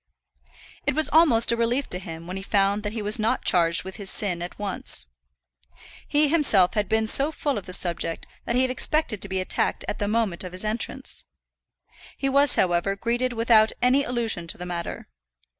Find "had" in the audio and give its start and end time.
6.73-6.89, 8.63-8.71